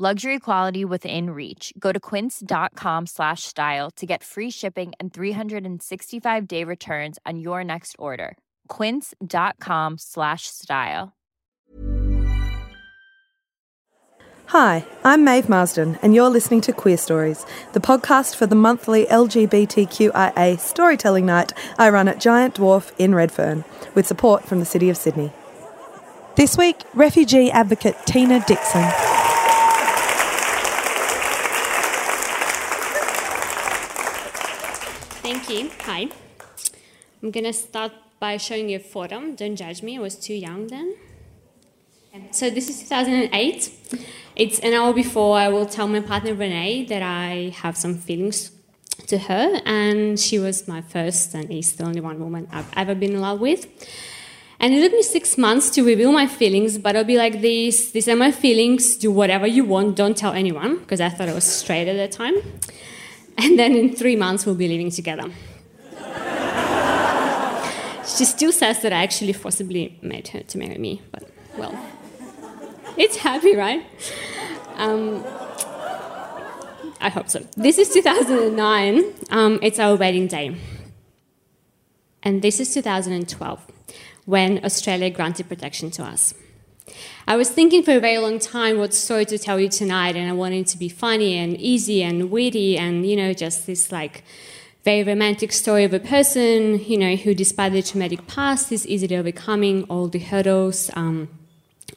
Luxury 0.00 0.38
quality 0.38 0.84
within 0.84 1.30
reach. 1.30 1.72
Go 1.76 1.90
to 1.90 1.98
quince.com 1.98 3.06
slash 3.06 3.42
style 3.42 3.90
to 3.96 4.06
get 4.06 4.22
free 4.22 4.48
shipping 4.48 4.92
and 5.00 5.12
365 5.12 6.46
day 6.46 6.62
returns 6.62 7.18
on 7.26 7.40
your 7.40 7.64
next 7.64 7.96
order. 7.98 8.38
Quince.com 8.68 9.98
slash 9.98 10.42
style. 10.46 11.16
Hi, 14.46 14.86
I'm 15.02 15.24
Maeve 15.24 15.48
Marsden, 15.48 15.98
and 16.00 16.14
you're 16.14 16.30
listening 16.30 16.60
to 16.60 16.72
Queerstories, 16.72 17.44
the 17.72 17.80
podcast 17.80 18.36
for 18.36 18.46
the 18.46 18.54
monthly 18.54 19.04
LGBTQIA 19.06 20.60
storytelling 20.60 21.26
night 21.26 21.52
I 21.76 21.90
run 21.90 22.06
at 22.06 22.20
Giant 22.20 22.54
Dwarf 22.54 22.92
in 22.98 23.16
Redfern, 23.16 23.64
with 23.96 24.06
support 24.06 24.44
from 24.44 24.60
the 24.60 24.64
City 24.64 24.90
of 24.90 24.96
Sydney. 24.96 25.32
This 26.36 26.56
week, 26.56 26.82
refugee 26.94 27.50
advocate 27.50 27.96
Tina 28.06 28.38
Dixson. 28.38 29.17
Hi. 35.50 36.06
I'm 37.22 37.30
going 37.30 37.44
to 37.44 37.54
start 37.54 37.92
by 38.20 38.36
showing 38.36 38.68
you 38.68 38.76
a 38.76 38.80
photo. 38.80 39.32
Don't 39.32 39.56
judge 39.56 39.82
me, 39.82 39.96
I 39.96 40.00
was 40.00 40.14
too 40.14 40.34
young 40.34 40.66
then. 40.66 40.94
So 42.32 42.50
this 42.50 42.68
is 42.68 42.80
2008. 42.80 43.72
It's 44.36 44.58
an 44.58 44.74
hour 44.74 44.92
before 44.92 45.38
I 45.38 45.48
will 45.48 45.64
tell 45.64 45.88
my 45.88 46.00
partner 46.00 46.34
Renee 46.34 46.84
that 46.90 47.02
I 47.02 47.54
have 47.62 47.78
some 47.78 47.94
feelings 47.94 48.50
to 49.06 49.16
her, 49.16 49.62
and 49.64 50.20
she 50.20 50.38
was 50.38 50.68
my 50.68 50.82
first 50.82 51.32
and 51.32 51.50
is 51.50 51.72
the 51.76 51.84
only 51.84 52.02
one 52.02 52.20
woman 52.20 52.46
I've 52.52 52.70
ever 52.76 52.94
been 52.94 53.14
in 53.14 53.22
love 53.22 53.40
with. 53.40 53.66
And 54.60 54.74
it 54.74 54.82
took 54.82 54.92
me 54.92 55.02
six 55.02 55.38
months 55.38 55.70
to 55.70 55.82
reveal 55.82 56.12
my 56.12 56.26
feelings, 56.26 56.76
but 56.76 56.94
I'll 56.94 57.04
be 57.04 57.16
like 57.16 57.40
this, 57.40 57.90
these 57.92 58.06
are 58.06 58.16
my 58.16 58.32
feelings, 58.32 58.98
do 58.98 59.10
whatever 59.10 59.46
you 59.46 59.64
want, 59.64 59.96
don't 59.96 60.14
tell 60.14 60.34
anyone, 60.34 60.80
because 60.80 61.00
I 61.00 61.08
thought 61.08 61.30
I 61.30 61.32
was 61.32 61.44
straight 61.44 61.88
at 61.88 61.96
that 61.96 62.12
time. 62.12 62.34
And 63.38 63.56
then 63.58 63.74
in 63.76 63.94
three 63.94 64.16
months 64.16 64.44
we'll 64.44 64.56
be 64.56 64.66
living 64.68 64.90
together. 64.90 65.30
she 68.04 68.24
still 68.24 68.52
says 68.52 68.82
that 68.82 68.92
I 68.92 69.02
actually 69.02 69.32
forcibly 69.32 69.96
made 70.02 70.28
her 70.28 70.40
to 70.40 70.58
marry 70.58 70.76
me, 70.76 71.02
but 71.12 71.30
well, 71.56 71.78
it's 72.96 73.16
happy, 73.16 73.54
right? 73.54 73.86
Um, 74.74 75.24
I 77.00 77.10
hope 77.10 77.28
so. 77.28 77.46
This 77.56 77.78
is 77.78 77.88
2009. 77.90 79.04
Um, 79.30 79.60
it's 79.62 79.78
our 79.78 79.94
wedding 79.94 80.26
day. 80.26 80.56
And 82.24 82.42
this 82.42 82.58
is 82.58 82.74
2012, 82.74 83.66
when 84.24 84.64
Australia 84.64 85.10
granted 85.10 85.48
protection 85.48 85.90
to 85.92 86.02
us. 86.02 86.34
I 87.26 87.36
was 87.36 87.50
thinking 87.50 87.82
for 87.82 87.92
a 87.92 88.00
very 88.00 88.18
long 88.18 88.38
time 88.38 88.78
what 88.78 88.94
story 88.94 89.24
to 89.26 89.38
tell 89.38 89.60
you 89.60 89.68
tonight, 89.68 90.16
and 90.16 90.28
I 90.28 90.32
wanted 90.32 90.66
to 90.68 90.78
be 90.78 90.88
funny 90.88 91.36
and 91.36 91.56
easy 91.60 92.02
and 92.02 92.30
witty, 92.30 92.78
and 92.78 93.06
you 93.06 93.16
know, 93.16 93.32
just 93.34 93.66
this 93.66 93.92
like 93.92 94.24
very 94.84 95.04
romantic 95.04 95.52
story 95.52 95.84
of 95.84 95.92
a 95.92 96.00
person, 96.00 96.82
you 96.84 96.96
know, 96.96 97.16
who, 97.16 97.34
despite 97.34 97.72
their 97.72 97.82
traumatic 97.82 98.26
past, 98.26 98.72
is 98.72 98.86
easily 98.86 99.16
overcoming 99.16 99.84
all 99.84 100.08
the 100.08 100.18
hurdles 100.18 100.90
um, 100.94 101.28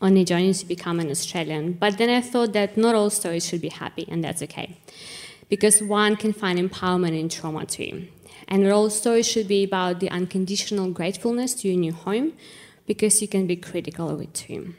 on 0.02 0.16
their 0.16 0.26
journey 0.26 0.54
to 0.54 0.66
become 0.66 1.00
an 1.00 1.10
Australian. 1.10 1.74
But 1.74 1.98
then 1.98 2.10
I 2.10 2.22
thought 2.22 2.52
that 2.54 2.76
not 2.76 2.96
all 2.96 3.10
stories 3.10 3.48
should 3.48 3.62
be 3.62 3.70
happy, 3.70 4.06
and 4.10 4.24
that's 4.24 4.42
okay, 4.42 4.78
because 5.48 5.82
one 5.82 6.18
can 6.18 6.34
find 6.34 6.60
empowerment 6.60 7.18
in 7.18 7.30
trauma 7.30 7.66
too. 7.66 8.08
And 8.48 8.70
all 8.70 8.90
stories 8.90 9.30
should 9.30 9.48
be 9.48 9.64
about 9.64 10.02
the 10.02 10.10
unconditional 10.10 10.92
gratefulness 10.92 11.54
to 11.54 11.70
your 11.70 11.80
new 11.80 11.94
home, 11.94 12.34
because 12.86 13.22
you 13.22 13.28
can 13.30 13.48
be 13.48 13.56
critical 13.56 14.10
of 14.10 14.20
it 14.20 14.34
too. 14.34 14.74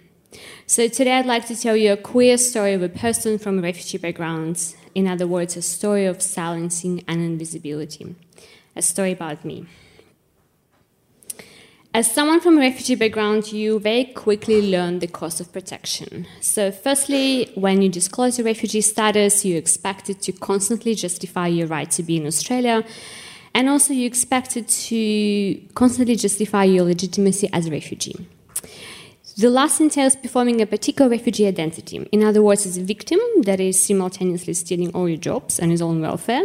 So 0.67 0.89
today 0.89 1.13
I'd 1.13 1.27
like 1.27 1.47
to 1.47 1.57
tell 1.57 1.77
you 1.77 1.93
a 1.93 1.97
queer 1.97 2.39
story 2.39 2.73
of 2.73 2.83
a 2.83 2.89
person 2.89 3.39
from 3.39 3.59
a 3.59 3.63
refugee 3.63 3.99
background. 3.99 4.75
In 4.95 5.07
other 5.07 5.27
words, 5.27 5.57
a 5.57 5.63
story 5.63 6.07
of 6.07 6.23
silencing 6.23 7.05
and 7.09 7.21
invisibility. 7.21 8.15
A 8.75 8.83
story 8.83 9.13
about 9.13 9.45
me. 9.45 9.67
As 11.95 12.11
someone 12.11 12.41
from 12.41 12.57
a 12.57 12.61
refugee 12.61 12.95
background, 12.95 13.53
you 13.53 13.79
very 13.79 14.05
quickly 14.05 14.71
learn 14.71 15.01
the 15.01 15.07
cost 15.07 15.43
of 15.43 15.53
protection. 15.53 16.27
So, 16.41 16.73
firstly, 16.73 17.53
when 17.55 17.83
you 17.83 17.91
disclose 17.91 18.39
your 18.39 18.47
refugee 18.47 18.81
status, 18.81 19.45
you're 19.45 19.59
expected 19.59 20.23
to 20.23 20.33
constantly 20.33 20.95
justify 20.95 21.49
your 21.49 21.67
right 21.67 21.91
to 21.91 22.03
be 22.03 22.17
in 22.17 22.27
Australia, 22.27 22.83
and 23.53 23.69
also 23.69 23.93
you're 23.93 24.07
expected 24.07 24.69
to 24.69 25.61
constantly 25.75 26.17
justify 26.17 26.65
your 26.65 26.85
legitimacy 26.85 27.51
as 27.53 27.67
a 27.67 27.71
refugee. 27.71 28.27
The 29.37 29.49
last 29.49 29.81
entails 29.81 30.15
performing 30.15 30.61
a 30.61 30.67
particular 30.67 31.11
refugee 31.11 31.47
identity. 31.47 31.97
In 32.13 32.23
other 32.23 32.43
words, 32.43 32.67
as 32.67 32.77
a 32.77 32.83
victim 32.83 33.19
that 33.43 33.61
is 33.61 33.83
simultaneously 33.83 34.53
stealing 34.53 34.91
all 34.95 35.09
your 35.09 35.19
jobs 35.19 35.59
and 35.59 35.71
his 35.71 35.81
own 35.81 36.03
welfare, 36.03 36.45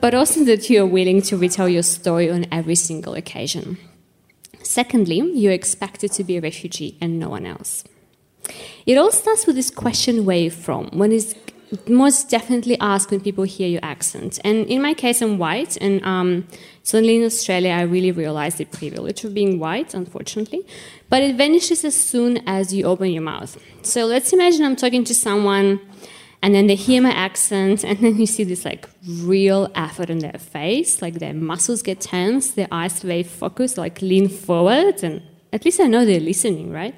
but 0.00 0.12
also 0.14 0.44
that 0.44 0.68
you 0.68 0.82
are 0.82 0.86
willing 0.86 1.22
to 1.22 1.36
retell 1.36 1.68
your 1.68 1.82
story 1.82 2.30
on 2.30 2.46
every 2.52 2.74
single 2.74 3.14
occasion. 3.14 3.78
Secondly, 4.62 5.20
you're 5.34 5.52
expected 5.52 6.12
to 6.12 6.24
be 6.24 6.36
a 6.36 6.40
refugee 6.40 6.98
and 7.00 7.18
no 7.18 7.30
one 7.30 7.46
else. 7.46 7.84
It 8.84 8.98
all 8.98 9.12
starts 9.12 9.46
with 9.46 9.56
this 9.56 9.70
question 9.70 10.24
where 10.24 10.36
you're 10.36 10.50
from, 10.50 10.88
when 10.92 11.12
it's 11.12 11.34
most 11.88 12.28
definitely 12.28 12.78
ask 12.80 13.10
when 13.10 13.20
people 13.20 13.44
hear 13.44 13.68
your 13.68 13.80
accent. 13.82 14.38
And 14.44 14.66
in 14.66 14.82
my 14.82 14.94
case, 14.94 15.22
I'm 15.22 15.38
white, 15.38 15.76
and 15.80 16.04
um, 16.04 16.46
suddenly 16.82 17.16
in 17.16 17.24
Australia, 17.24 17.70
I 17.72 17.82
really 17.82 18.12
realized 18.12 18.58
the 18.58 18.64
privilege 18.64 19.24
of 19.24 19.34
being 19.34 19.58
white, 19.58 19.94
unfortunately. 19.94 20.66
But 21.08 21.22
it 21.22 21.36
vanishes 21.36 21.84
as 21.84 21.94
soon 21.94 22.38
as 22.46 22.74
you 22.74 22.84
open 22.84 23.10
your 23.10 23.22
mouth. 23.22 23.58
So 23.82 24.06
let's 24.06 24.32
imagine 24.32 24.64
I'm 24.64 24.76
talking 24.76 25.04
to 25.04 25.14
someone 25.14 25.80
and 26.42 26.54
then 26.54 26.66
they 26.66 26.74
hear 26.74 27.00
my 27.00 27.12
accent 27.12 27.84
and 27.84 27.98
then 28.00 28.18
you 28.18 28.26
see 28.26 28.44
this 28.44 28.64
like 28.64 28.88
real 29.06 29.70
effort 29.74 30.10
in 30.10 30.18
their 30.18 30.32
face 30.32 31.00
like 31.00 31.14
their 31.14 31.32
muscles 31.32 31.82
get 31.82 32.00
tense 32.00 32.50
their 32.50 32.66
eyes 32.72 33.00
very 33.00 33.22
focused 33.22 33.78
like 33.78 34.02
lean 34.02 34.28
forward 34.28 35.02
and 35.04 35.22
at 35.52 35.64
least 35.64 35.80
i 35.80 35.86
know 35.86 36.04
they're 36.04 36.18
listening 36.18 36.72
right 36.72 36.94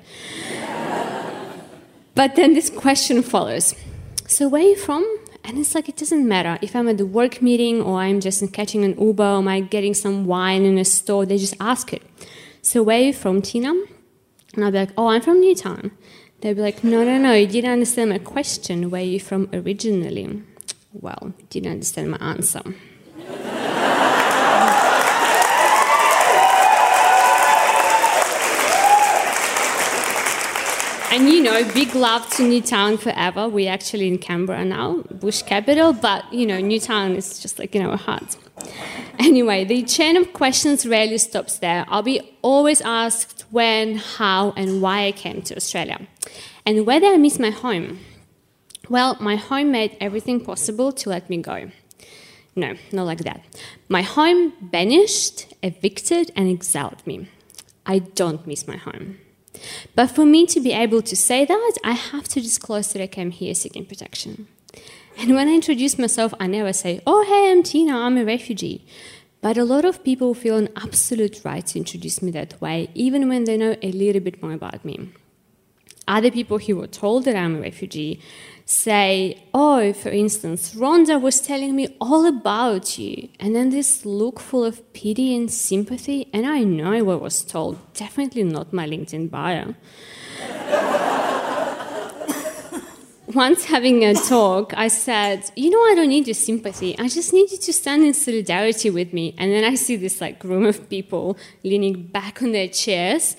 but 2.15 2.35
then 2.37 2.55
this 2.55 2.71
question 2.71 3.23
follows 3.23 3.75
so 4.27 4.49
where 4.49 4.63
are 4.63 4.69
you 4.69 4.77
from 4.77 5.05
and 5.45 5.59
it's 5.59 5.75
like 5.75 5.89
it 5.89 5.97
doesn't 5.97 6.27
matter 6.27 6.59
if 6.63 6.75
i'm 6.75 6.89
at 6.89 6.99
the 6.99 7.07
work 7.07 7.43
meeting 7.43 7.83
or 7.83 8.01
i'm 8.01 8.21
just 8.21 8.53
catching 8.53 8.85
an 8.85 8.99
uber 9.01 9.23
or 9.23 9.39
am 9.39 9.49
i 9.49 9.61
getting 9.61 9.95
some 9.95 10.25
wine 10.25 10.65
in 10.65 10.79
a 10.79 10.85
store 10.85 11.27
they 11.27 11.39
just 11.39 11.55
ask 11.61 11.93
it 11.93 12.03
so 12.63 12.83
where 12.83 12.99
are 12.99 13.05
you 13.05 13.13
from 13.13 13.43
tina 13.43 13.71
and 14.55 14.65
i'll 14.65 14.71
be 14.71 14.79
like 14.79 14.93
oh 14.97 15.09
i'm 15.09 15.21
from 15.21 15.41
newtown 15.41 15.91
They'll 16.45 16.55
be 16.55 16.61
like, 16.61 16.85
no, 16.85 17.03
no, 17.03 17.17
no, 17.17 17.33
you 17.33 17.47
didn't 17.47 17.71
understand 17.71 18.11
my 18.11 18.19
question. 18.19 18.91
Where 18.91 19.01
are 19.01 19.05
you 19.05 19.19
from 19.19 19.49
originally? 19.55 20.43
Well, 20.93 21.33
you 21.39 21.47
didn't 21.49 21.73
understand 21.73 22.11
my 22.11 22.19
answer. 22.19 22.61
And 31.15 31.29
you 31.29 31.45
know, 31.45 31.63
big 31.73 31.95
love 31.95 32.29
to 32.31 32.43
Newtown 32.43 32.99
forever. 32.99 33.49
We're 33.49 33.71
actually 33.71 34.09
in 34.09 34.19
Canberra 34.19 34.65
now, 34.65 35.05
bush 35.13 35.43
capital, 35.43 35.93
but 35.93 36.25
you 36.33 36.45
know, 36.45 36.61
Newtown 36.61 37.13
is 37.15 37.39
just 37.39 37.61
like 37.61 37.77
in 37.77 37.87
our 37.87 37.97
hearts. 37.97 38.37
Anyway, 39.21 39.65
the 39.65 39.85
chain 39.85 40.17
of 40.17 40.33
questions 40.33 40.85
rarely 40.85 41.19
stops 41.19 41.59
there. 41.59 41.85
I'll 41.87 42.03
be 42.03 42.37
always 42.43 42.81
asked 42.81 43.45
when, 43.53 43.99
how, 43.99 44.55
and 44.57 44.83
why 44.83 45.07
I 45.07 45.13
came 45.13 45.41
to 45.43 45.55
Australia, 45.55 46.01
and 46.67 46.85
whether 46.85 47.07
I 47.07 47.17
miss 47.17 47.39
my 47.39 47.51
home. 47.51 48.01
Well, 48.89 49.17
my 49.21 49.37
home 49.37 49.71
made 49.71 49.97
everything 50.01 50.45
possible 50.45 50.91
to 50.91 51.11
let 51.11 51.31
me 51.31 51.37
go. 51.37 51.71
No, 52.57 52.75
not 52.91 53.05
like 53.05 53.23
that. 53.23 53.41
My 53.89 54.03
home 54.03 54.53
banished, 54.61 55.55
evicted, 55.63 56.33
and 56.35 56.49
exiled 56.51 57.07
me. 57.07 57.29
I 57.87 58.01
don't 58.01 58.45
miss 58.49 58.67
my 58.67 58.79
home. 58.79 59.19
But 59.95 60.11
for 60.11 60.25
me 60.25 60.47
to 60.47 60.61
be 60.61 60.73
able 60.73 61.03
to 61.03 61.17
say 61.17 61.45
that, 61.45 61.77
I 61.85 61.93
have 61.93 62.29
to 62.29 62.41
disclose 62.41 62.93
that 62.93 63.03
I 63.03 63.07
came 63.07 63.31
here 63.31 63.55
seeking 63.55 63.87
protection. 63.87 64.49
And 65.19 65.35
when 65.35 65.49
I 65.49 65.55
introduce 65.55 65.99
myself, 65.99 66.35
I 66.41 66.47
never 66.47 66.73
say, 66.73 67.01
Oh, 67.07 67.25
hey, 67.25 67.51
I'm 67.53 67.63
Tina, 67.63 67.97
I'm 67.97 68.19
a 68.19 68.25
refugee. 68.25 68.85
But 69.41 69.59
a 69.59 69.65
lot 69.65 69.85
of 69.85 70.03
people 70.03 70.35
feel 70.35 70.57
an 70.57 70.71
absolute 70.75 71.43
right 71.45 71.67
to 71.67 71.79
introduce 71.79 72.23
me 72.23 72.31
that 72.33 72.61
way, 72.61 72.89
even 72.95 73.29
when 73.29 73.45
they 73.45 73.57
know 73.57 73.77
a 73.83 73.93
little 73.93 74.23
bit 74.23 74.43
more 74.43 74.53
about 74.53 74.85
me. 74.85 75.11
Other 76.07 76.31
people 76.31 76.59
who 76.59 76.77
were 76.77 76.87
told 76.87 77.25
that 77.25 77.37
I'm 77.37 77.57
a 77.57 77.61
refugee 77.61 78.21
say, 78.67 79.43
Oh, 79.53 79.93
for 79.93 80.11
instance, 80.11 80.75
Rhonda 80.75 81.21
was 81.21 81.41
telling 81.41 81.75
me 81.77 81.97
all 82.01 82.27
about 82.27 82.99
you. 82.99 83.29
And 83.41 83.55
then 83.55 83.71
this 83.71 84.05
look 84.05 84.41
full 84.41 84.65
of 84.65 84.93
pity 84.93 85.35
and 85.35 85.51
sympathy, 85.51 86.29
and 86.33 86.47
I 86.47 86.61
know 86.61 87.05
what 87.05 87.21
was 87.21 87.43
told, 87.43 87.79
definitely 87.95 88.43
not 88.45 88.73
my 88.73 88.87
LinkedIn 88.87 89.31
bio. 89.31 89.75
Once 93.27 93.65
having 93.65 94.05
a 94.05 94.15
talk, 94.15 94.75
I 94.77 94.89
said, 94.89 95.51
You 95.57 95.71
know, 95.71 95.81
I 95.81 95.95
don't 95.97 96.11
need 96.11 96.27
your 96.27 96.35
sympathy. 96.35 96.97
I 96.99 97.09
just 97.09 97.33
need 97.33 97.51
you 97.51 97.59
to 97.59 97.73
stand 97.73 98.05
in 98.05 98.13
solidarity 98.15 98.91
with 98.91 99.13
me. 99.13 99.35
And 99.39 99.51
then 99.51 99.65
I 99.65 99.75
see 99.75 99.97
this 99.97 100.21
like 100.21 100.45
room 100.45 100.67
of 100.67 100.89
people 100.91 101.39
leaning 101.63 102.03
back 102.03 102.43
on 102.43 102.53
their 102.53 102.69
chairs 102.69 103.37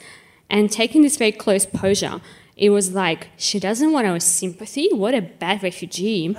and 0.50 0.72
taking 0.72 1.02
this 1.02 1.18
very 1.18 1.32
close 1.32 1.66
posture. 1.66 2.20
It 2.56 2.70
was 2.70 2.94
like, 2.94 3.28
she 3.38 3.60
doesn't 3.60 3.92
want 3.92 4.08
our 4.08 4.20
sympathy? 4.20 4.90
What 4.94 5.14
a 5.14 5.22
bad 5.22 5.62
refugee. 5.62 6.38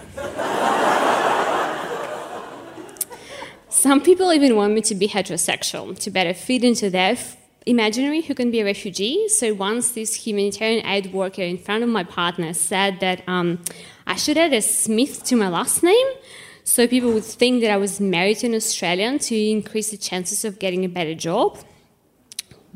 Some 3.68 4.00
people 4.00 4.32
even 4.32 4.56
want 4.56 4.72
me 4.72 4.80
to 4.82 4.94
be 4.94 5.08
heterosexual 5.08 5.98
to 5.98 6.10
better 6.10 6.32
fit 6.32 6.64
into 6.64 6.88
their 6.88 7.12
f- 7.12 7.36
imaginary 7.66 8.22
who 8.22 8.34
can 8.34 8.50
be 8.50 8.60
a 8.60 8.64
refugee. 8.64 9.28
So 9.28 9.52
once 9.52 9.90
this 9.90 10.14
humanitarian 10.14 10.86
aid 10.86 11.12
worker 11.12 11.42
in 11.42 11.58
front 11.58 11.84
of 11.84 11.90
my 11.90 12.02
partner 12.02 12.54
said 12.54 13.00
that 13.00 13.22
um, 13.28 13.62
I 14.06 14.16
should 14.16 14.38
add 14.38 14.54
a 14.54 14.62
Smith 14.62 15.22
to 15.24 15.36
my 15.36 15.48
last 15.48 15.82
name, 15.82 16.06
so 16.64 16.86
people 16.88 17.12
would 17.12 17.24
think 17.24 17.60
that 17.60 17.70
I 17.70 17.76
was 17.76 18.00
married 18.00 18.38
to 18.38 18.46
an 18.46 18.54
Australian 18.54 19.18
to 19.18 19.36
increase 19.36 19.90
the 19.90 19.98
chances 19.98 20.44
of 20.44 20.58
getting 20.58 20.84
a 20.84 20.88
better 20.88 21.14
job. 21.14 21.58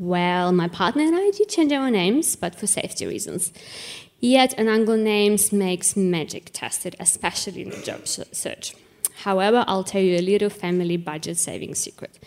Well, 0.01 0.51
my 0.51 0.67
partner 0.67 1.03
and 1.03 1.15
I 1.15 1.29
did 1.29 1.47
change 1.47 1.71
our 1.71 1.91
names, 1.91 2.35
but 2.35 2.55
for 2.55 2.65
safety 2.65 3.05
reasons. 3.05 3.53
Yet 4.19 4.57
an 4.57 4.67
Anglo 4.67 4.95
names 4.95 5.51
makes 5.51 5.95
magic 5.95 6.49
tested, 6.53 6.95
especially 6.99 7.61
in 7.61 7.69
the 7.69 7.77
job 7.83 8.07
search. 8.07 8.73
However, 9.17 9.63
I'll 9.67 9.83
tell 9.83 10.01
you 10.01 10.17
a 10.17 10.21
little 10.21 10.49
family 10.49 10.97
budget 10.97 11.37
saving 11.37 11.75
secret. 11.75 12.17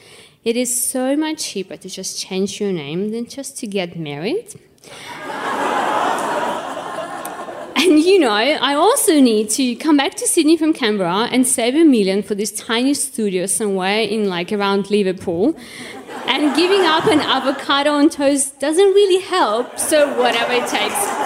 It 0.45 0.57
is 0.57 0.71
so 0.81 1.17
much 1.17 1.47
cheaper 1.47 1.77
to 1.79 1.89
just 1.89 2.21
change 2.21 2.61
your 2.61 2.71
name 2.71 3.11
than 3.11 3.27
just 3.27 3.59
to 3.59 3.67
get 3.67 3.99
married. 3.99 4.55
and 7.75 7.99
you 7.99 8.21
know, 8.21 8.31
I 8.31 8.75
also 8.75 9.19
need 9.21 9.51
to 9.51 9.75
come 9.75 9.97
back 9.97 10.15
to 10.15 10.29
Sydney 10.29 10.57
from 10.57 10.75
Canberra 10.75 11.29
and 11.33 11.45
save 11.45 11.75
a 11.75 11.83
million 11.83 12.23
for 12.23 12.37
this 12.37 12.53
tiny 12.53 12.95
studio 12.95 13.47
somewhere 13.47 14.03
in 14.03 14.29
like 14.29 14.53
around 14.53 14.93
Liverpool 14.93 15.57
and 16.27 16.55
giving 16.57 16.85
up 16.87 17.07
an 17.07 17.21
avocado 17.21 17.93
on 17.93 18.11
toast 18.11 18.59
doesn't 18.61 18.93
really 18.95 19.23
help, 19.23 19.79
so 19.79 20.09
whatever 20.19 20.53
it 20.53 20.67
takes. 20.69 21.25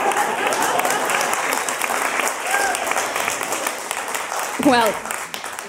Well, 4.67 4.93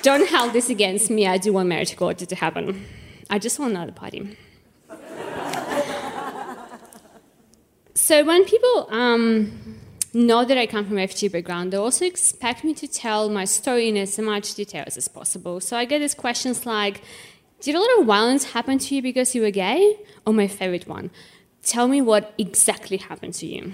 don't 0.01 0.27
hold 0.29 0.53
this 0.53 0.69
against 0.69 1.09
me. 1.09 1.27
I 1.27 1.37
do 1.37 1.53
want 1.53 1.69
marriage 1.69 1.93
equality 1.93 2.25
to 2.25 2.35
happen. 2.35 2.85
I 3.29 3.37
just 3.37 3.59
want 3.59 3.71
another 3.71 3.91
party. 3.91 4.37
so 7.93 8.25
when 8.25 8.45
people 8.45 8.87
um, 8.89 9.79
know 10.13 10.43
that 10.43 10.57
I 10.57 10.65
come 10.65 10.85
from 10.85 10.97
a 10.97 11.01
refugee 11.01 11.27
background, 11.27 11.71
they 11.71 11.77
also 11.77 12.05
expect 12.05 12.63
me 12.63 12.73
to 12.73 12.87
tell 12.87 13.29
my 13.29 13.45
story 13.45 13.89
in 13.89 13.97
as 13.97 14.17
much 14.17 14.55
details 14.55 14.97
as 14.97 15.07
possible. 15.07 15.59
So 15.59 15.77
I 15.77 15.85
get 15.85 15.99
these 15.99 16.15
questions 16.15 16.65
like, 16.65 17.01
did 17.61 17.75
a 17.75 17.79
lot 17.79 17.99
of 17.99 18.05
violence 18.05 18.51
happen 18.53 18.77
to 18.79 18.95
you 18.95 19.01
because 19.01 19.35
you 19.35 19.41
were 19.41 19.51
gay? 19.51 19.97
Or 20.25 20.33
my 20.33 20.47
favorite 20.47 20.87
one, 20.87 21.11
tell 21.63 21.87
me 21.87 22.01
what 22.01 22.33
exactly 22.37 22.97
happened 22.97 23.33
to 23.35 23.45
you. 23.45 23.73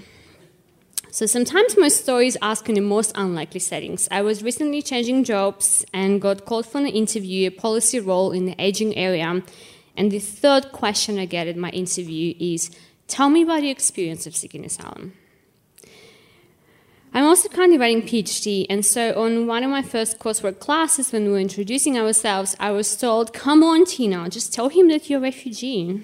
So 1.10 1.24
sometimes 1.24 1.78
my 1.78 1.88
stories 1.88 2.36
ask 2.42 2.68
in 2.68 2.74
the 2.74 2.82
most 2.82 3.12
unlikely 3.14 3.60
settings. 3.60 4.06
I 4.10 4.20
was 4.20 4.42
recently 4.42 4.82
changing 4.82 5.24
jobs 5.24 5.84
and 5.94 6.20
got 6.20 6.44
called 6.44 6.66
for 6.66 6.78
an 6.78 6.86
interview, 6.86 7.48
a 7.48 7.50
policy 7.50 8.00
role 8.00 8.32
in 8.32 8.44
the 8.44 8.54
aging 8.58 8.94
area. 8.96 9.42
And 9.96 10.10
the 10.10 10.18
third 10.18 10.72
question 10.72 11.18
I 11.18 11.24
get 11.24 11.46
at 11.46 11.56
my 11.56 11.70
interview 11.70 12.34
is, 12.38 12.70
tell 13.08 13.30
me 13.30 13.42
about 13.42 13.62
your 13.62 13.72
experience 13.72 14.26
of 14.26 14.36
seeking 14.36 14.64
asylum. 14.64 15.14
I'm 17.16 17.24
also 17.24 17.48
currently 17.48 17.78
writing 17.78 18.02
PhD, 18.02 18.66
and 18.68 18.84
so 18.84 19.18
on 19.18 19.46
one 19.46 19.64
of 19.64 19.70
my 19.70 19.80
first 19.80 20.18
coursework 20.18 20.58
classes, 20.58 21.12
when 21.12 21.24
we 21.24 21.30
were 21.30 21.38
introducing 21.38 21.96
ourselves, 21.96 22.54
I 22.60 22.72
was 22.72 22.94
told, 22.94 23.32
"Come 23.32 23.62
on, 23.64 23.86
Tina, 23.86 24.28
just 24.28 24.52
tell 24.52 24.68
him 24.68 24.88
that 24.88 25.08
you're 25.08 25.20
a 25.20 25.22
refugee." 25.22 26.02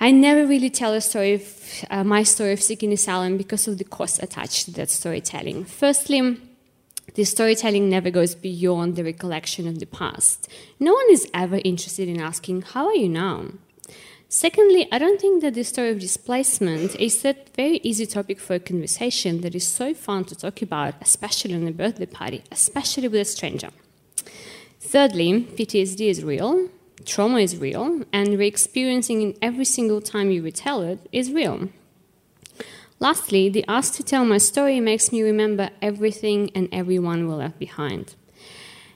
I 0.00 0.10
never 0.10 0.44
really 0.44 0.70
tell 0.70 0.92
a 0.92 1.00
story 1.00 1.34
of 1.34 1.44
uh, 1.88 2.02
my 2.02 2.24
story 2.24 2.52
of 2.52 2.60
seeking 2.60 2.92
asylum 2.92 3.36
because 3.36 3.68
of 3.68 3.78
the 3.78 3.84
cost 3.84 4.20
attached 4.24 4.64
to 4.64 4.72
that 4.72 4.90
storytelling. 4.90 5.66
Firstly, 5.66 6.38
the 7.14 7.22
storytelling 7.22 7.88
never 7.88 8.10
goes 8.10 8.34
beyond 8.34 8.96
the 8.96 9.04
recollection 9.04 9.68
of 9.68 9.78
the 9.78 9.86
past. 9.86 10.48
No 10.80 10.94
one 10.94 11.06
is 11.10 11.30
ever 11.32 11.60
interested 11.62 12.08
in 12.08 12.20
asking, 12.20 12.62
How 12.62 12.86
are 12.86 12.96
you 12.96 13.08
now? 13.08 13.52
Secondly, 14.32 14.86
I 14.92 14.98
don't 14.98 15.20
think 15.20 15.42
that 15.42 15.54
the 15.54 15.64
story 15.64 15.90
of 15.90 15.98
displacement 15.98 16.94
is 17.00 17.20
that 17.22 17.48
very 17.56 17.78
easy 17.78 18.06
topic 18.06 18.38
for 18.38 18.54
a 18.54 18.60
conversation 18.60 19.40
that 19.40 19.56
is 19.56 19.66
so 19.66 19.92
fun 19.92 20.24
to 20.26 20.36
talk 20.36 20.62
about, 20.62 20.94
especially 21.00 21.52
on 21.52 21.66
a 21.66 21.72
birthday 21.72 22.06
party, 22.06 22.44
especially 22.52 23.08
with 23.08 23.20
a 23.22 23.24
stranger. 23.24 23.70
Thirdly, 24.78 25.48
PTSD 25.56 26.08
is 26.08 26.22
real, 26.22 26.68
trauma 27.04 27.40
is 27.40 27.56
real, 27.56 28.04
and 28.12 28.38
re 28.38 28.46
experiencing 28.46 29.30
it 29.30 29.38
every 29.42 29.64
single 29.64 30.00
time 30.00 30.30
you 30.30 30.42
retell 30.42 30.82
it 30.82 31.00
is 31.10 31.32
real. 31.32 31.68
Lastly, 33.00 33.48
the 33.48 33.64
ask 33.66 33.94
to 33.94 34.04
tell 34.04 34.24
my 34.24 34.38
story 34.38 34.78
makes 34.78 35.10
me 35.10 35.22
remember 35.22 35.70
everything 35.82 36.52
and 36.54 36.68
everyone 36.70 37.26
we 37.26 37.34
left 37.34 37.58
behind. 37.58 38.14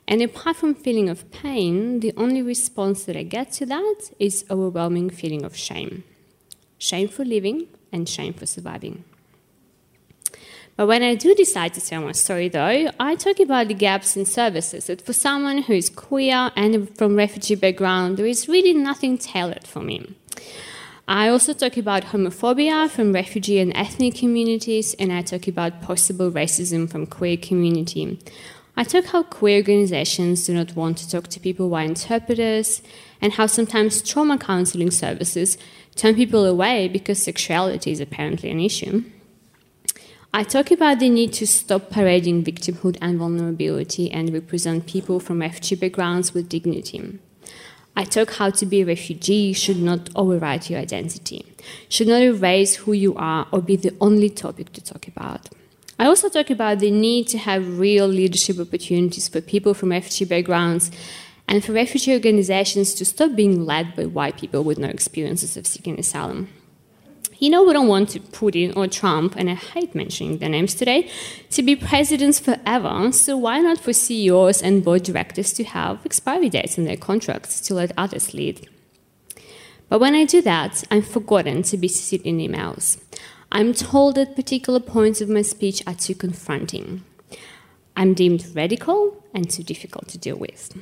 And 0.07 0.21
apart 0.21 0.57
from 0.57 0.75
feeling 0.75 1.09
of 1.09 1.31
pain, 1.31 2.01
the 2.01 2.13
only 2.17 2.43
response 2.43 3.05
that 3.05 3.17
I 3.17 3.23
get 3.23 3.53
to 3.53 3.67
that 3.67 4.11
is 4.19 4.45
overwhelming 4.51 5.11
feeling 5.11 5.45
of 5.45 5.57
shame. 5.57 6.05
Shame 6.79 7.09
for 7.09 7.25
living 7.25 7.69
and 7.91 8.09
shame 8.09 8.35
for 8.35 8.47
surviving. 8.47 9.05
But 10.77 10.89
when 10.89 11.03
I 11.03 11.15
do 11.15 11.35
decide 11.35 11.73
to 11.75 11.81
tell 11.81 12.03
my 12.03 12.13
story, 12.13 12.49
though, 12.49 12.91
I 12.99 13.15
talk 13.15 13.39
about 13.39 13.69
the 13.69 13.75
gaps 13.75 14.17
in 14.17 14.27
services. 14.27 14.87
That 14.87 15.01
for 15.01 15.13
someone 15.13 15.63
who 15.63 15.73
is 15.73 15.89
queer 15.89 16.51
and 16.57 16.95
from 16.99 17.15
refugee 17.15 17.55
background, 17.55 18.17
there 18.17 18.27
is 18.27 18.49
really 18.49 18.75
nothing 18.75 19.17
tailored 19.17 19.69
for 19.69 19.81
me. 19.81 20.17
I 21.07 21.29
also 21.29 21.53
talk 21.53 21.77
about 21.77 22.05
homophobia 22.05 22.91
from 22.91 23.13
refugee 23.13 23.61
and 23.61 23.73
ethnic 23.77 24.17
communities, 24.17 24.95
and 24.95 25.13
I 25.13 25.23
talk 25.23 25.47
about 25.47 25.81
possible 25.81 26.31
racism 26.31 26.91
from 26.91 27.07
queer 27.07 27.37
community. 27.37 28.19
I 28.77 28.83
talk 28.83 29.07
how 29.07 29.23
queer 29.23 29.59
organizations 29.59 30.47
do 30.47 30.55
not 30.55 30.75
want 30.75 30.99
to 30.99 31.09
talk 31.09 31.29
to 31.29 31.39
people 31.39 31.69
via 31.69 31.87
interpreters, 31.87 32.83
and 33.21 33.33
how 33.35 33.47
sometimes 33.47 34.03
trauma 34.03 34.37
counseling 34.37 34.91
services 34.91 35.57
turn 35.95 36.17
people 36.17 36.45
away 36.45 36.89
because 36.89 37.23
sexuality 37.23 37.93
is 37.93 38.01
apparently 38.01 38.51
an 38.51 38.59
issue. 38.59 39.05
I 40.33 40.43
talk 40.43 40.73
about 40.73 40.99
the 40.99 41.09
need 41.09 41.33
to 41.35 41.47
stop 41.47 41.91
parading 41.91 42.43
victimhood 42.43 42.99
and 43.01 43.17
vulnerability 43.17 44.11
and 44.11 44.33
represent 44.33 44.89
people 44.89 45.21
from 45.21 45.41
refugee 45.41 45.77
backgrounds 45.77 46.35
with 46.35 46.49
dignity. 46.49 47.21
I 47.95 48.03
talk 48.03 48.33
how 48.33 48.51
to 48.51 48.67
be 48.67 48.83
a 48.83 48.87
refugee 48.87 49.53
should 49.53 49.81
not 49.81 50.11
override 50.17 50.69
your 50.69 50.81
identity, 50.81 51.47
should 51.89 52.09
not 52.09 52.23
erase 52.23 52.75
who 52.75 52.93
you 52.93 53.15
are 53.15 53.47
or 53.53 53.63
be 53.63 53.77
the 53.77 53.97
only 54.01 54.29
topic 54.29 54.73
to 54.73 54.83
talk 54.83 55.07
about. 55.07 55.51
I 55.99 56.07
also 56.07 56.29
talk 56.29 56.51
about 56.51 56.81
the 56.81 56.91
need 56.91 57.29
to 57.29 57.39
have 57.39 57.79
real 57.79 58.09
leadership 58.09 58.59
opportunities 58.59 59.29
for 59.29 59.41
people 59.41 59.75
from 59.75 59.91
refugee 59.91 60.25
backgrounds 60.25 60.91
and 61.47 61.65
for 61.65 61.73
refugee 61.73 62.15
organizations 62.15 62.95
to 62.95 63.05
stop 63.05 63.37
being 63.37 63.65
led 63.65 63.95
by 63.95 64.07
white 64.07 64.39
people 64.39 64.65
with 64.65 64.79
no 64.79 64.89
experiences 64.89 65.57
of 65.57 65.67
seeking 65.67 65.99
asylum. 65.99 66.49
You 67.39 67.51
know, 67.51 67.63
we 67.63 67.73
don't 67.73 67.89
want 67.89 68.11
Putin 68.33 68.77
or 68.77 68.89
Trump, 68.89 69.35
and 69.37 69.51
I 69.51 69.55
hate 69.55 69.95
mentioning 69.95 70.39
their 70.39 70.49
names 70.49 70.75
today, 70.75 71.11
to 71.51 71.63
be 71.63 71.77
presidents 71.77 72.39
forever, 72.39 73.13
so 73.13 73.37
why 73.37 73.61
not 73.61 73.79
for 73.79 73.93
CEOs 73.93 74.63
and 74.63 74.85
board 74.85 75.03
directors 75.03 75.53
to 75.55 75.65
have 75.65 76.05
expiry 76.07 76.49
dates 76.49 76.79
in 76.79 76.85
their 76.85 76.97
contracts 76.97 77.61
to 77.63 77.75
let 77.75 77.93
others 77.97 78.35
lead? 78.35 78.69
But 79.89 80.01
when 80.01 80.15
I 80.15 80.25
do 80.25 80.43
that, 80.43 80.85
I'm 80.91 81.03
forgotten 81.03 81.63
to 81.65 81.77
be 81.77 81.89
CC'd 81.89 82.23
in 82.23 82.39
emails. 82.39 83.01
I'm 83.57 83.73
told 83.73 84.17
that 84.17 84.35
particular 84.35 84.81
points 84.81 85.21
of 85.21 85.29
my 85.29 85.43
speech 85.43 85.81
are 85.87 85.95
too 85.95 86.17
confronting. 86.17 87.05
I'm 87.97 88.13
deemed 88.13 88.45
radical 88.53 89.25
and 89.33 89.49
too 89.49 89.63
difficult 89.63 90.09
to 90.09 90.19
deal 90.19 90.35
with. 90.35 90.77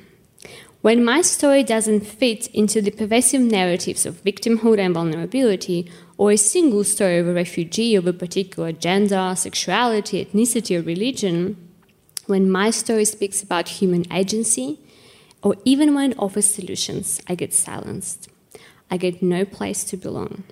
When 0.81 1.05
my 1.05 1.21
story 1.21 1.64
doesn't 1.64 2.07
fit 2.07 2.47
into 2.47 2.81
the 2.81 2.91
pervasive 2.91 3.43
narratives 3.43 4.07
of 4.07 4.25
victimhood 4.25 4.79
and 4.79 4.95
vulnerability, 4.95 5.93
or 6.17 6.33
a 6.33 6.38
single 6.38 6.83
story 6.83 7.19
of 7.19 7.29
a 7.29 7.35
refugee 7.35 7.95
of 7.95 8.07
a 8.07 8.12
particular 8.14 8.73
gender, 8.73 9.35
sexuality, 9.37 10.25
ethnicity, 10.25 10.79
or 10.79 10.83
religion, 10.83 11.59
when 12.25 12.50
my 12.50 12.71
story 12.71 13.05
speaks 13.05 13.43
about 13.43 13.69
human 13.69 14.11
agency, 14.11 14.81
or 15.43 15.57
even 15.67 15.95
when 15.95 16.12
it 16.12 16.19
offers 16.19 16.47
solutions, 16.47 17.21
I 17.29 17.35
get 17.35 17.52
silenced. 17.52 18.31
I 18.91 18.97
get 18.97 19.23
no 19.23 19.45
place 19.45 19.85
to 19.85 19.99
belong. 19.99 20.45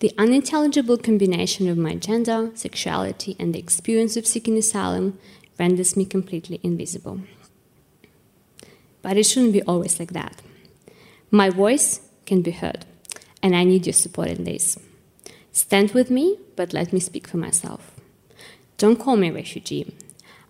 The 0.00 0.12
unintelligible 0.16 0.96
combination 0.96 1.68
of 1.68 1.76
my 1.76 1.94
gender, 1.94 2.50
sexuality, 2.54 3.36
and 3.38 3.54
the 3.54 3.58
experience 3.58 4.16
of 4.16 4.26
seeking 4.26 4.56
asylum 4.56 5.18
renders 5.58 5.96
me 5.96 6.06
completely 6.06 6.58
invisible. 6.62 7.20
But 9.02 9.16
it 9.16 9.24
shouldn't 9.24 9.52
be 9.52 9.62
always 9.62 9.98
like 9.98 10.12
that. 10.12 10.40
My 11.30 11.50
voice 11.50 12.00
can 12.26 12.42
be 12.42 12.50
heard, 12.50 12.86
and 13.42 13.54
I 13.54 13.64
need 13.64 13.86
your 13.86 13.92
support 13.92 14.28
in 14.28 14.44
this. 14.44 14.78
Stand 15.52 15.92
with 15.92 16.10
me, 16.10 16.38
but 16.56 16.72
let 16.72 16.92
me 16.92 17.00
speak 17.00 17.28
for 17.28 17.36
myself. 17.36 17.92
Don't 18.78 18.98
call 18.98 19.16
me 19.16 19.28
a 19.28 19.32
refugee. 19.32 19.94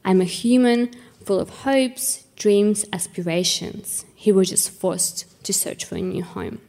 I'm 0.05 0.21
a 0.21 0.25
human 0.25 0.91
full 1.25 1.41
of 1.41 1.51
hopes, 1.51 2.25
dreams, 2.37 2.85
aspirations. 2.93 4.05
He 4.15 4.31
was 4.31 4.51
just 4.51 4.71
forced 4.71 5.43
to 5.45 5.53
search 5.53 5.85
for 5.85 5.97
a 5.97 6.01
new 6.01 6.23
home. 6.23 6.61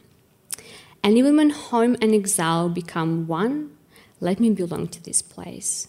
And 1.04 1.18
even 1.18 1.36
when 1.36 1.50
home 1.50 1.96
and 2.00 2.14
exile 2.14 2.68
become 2.68 3.26
one, 3.26 3.76
let 4.20 4.38
me 4.38 4.50
belong 4.50 4.86
to 4.88 5.02
this 5.02 5.20
place. 5.20 5.88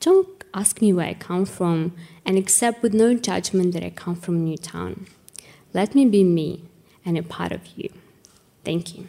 Don't 0.00 0.44
ask 0.52 0.80
me 0.80 0.92
where 0.92 1.06
I 1.06 1.14
come 1.14 1.44
from 1.44 1.94
and 2.24 2.36
accept 2.36 2.82
with 2.82 2.92
no 2.92 3.14
judgment 3.14 3.72
that 3.74 3.84
I 3.84 3.90
come 3.90 4.16
from 4.16 4.44
Newtown. 4.44 5.06
Let 5.72 5.94
me 5.94 6.06
be 6.06 6.24
me 6.24 6.64
and 7.04 7.16
a 7.16 7.22
part 7.22 7.52
of 7.52 7.60
you. 7.76 7.90
Thank 8.64 8.96
you. 8.96 9.08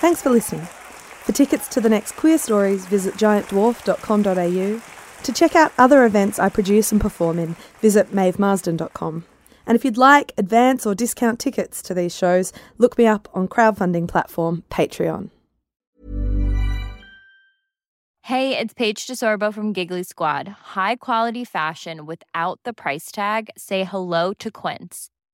Thanks 0.00 0.22
for 0.22 0.30
listening. 0.30 0.66
For 1.24 1.32
tickets 1.32 1.68
to 1.68 1.80
the 1.80 1.88
next 1.88 2.16
Queerstories, 2.16 2.86
visit 2.86 3.14
giantdwarf.com.au. 3.14 4.99
To 5.24 5.32
check 5.32 5.54
out 5.54 5.72
other 5.78 6.04
events 6.04 6.38
I 6.38 6.48
produce 6.48 6.92
and 6.92 7.00
perform 7.00 7.38
in, 7.38 7.56
visit 7.80 8.12
maevemarsden.com. 8.12 9.24
And 9.66 9.76
if 9.76 9.84
you'd 9.84 9.96
like 9.96 10.32
advance 10.36 10.86
or 10.86 10.94
discount 10.94 11.38
tickets 11.38 11.82
to 11.82 11.94
these 11.94 12.16
shows, 12.16 12.52
look 12.78 12.98
me 12.98 13.06
up 13.06 13.28
on 13.34 13.46
crowdfunding 13.46 14.08
platform 14.08 14.64
Patreon. 14.70 15.30
Hey, 18.24 18.56
it's 18.56 18.74
Paige 18.74 19.06
DeSorbo 19.06 19.52
from 19.52 19.72
Giggly 19.72 20.04
Squad. 20.04 20.46
High 20.46 20.96
quality 20.96 21.44
fashion 21.44 22.06
without 22.06 22.60
the 22.64 22.72
price 22.72 23.10
tag. 23.10 23.50
Say 23.56 23.82
hello 23.84 24.32
to 24.34 24.50
Quince. 24.50 25.10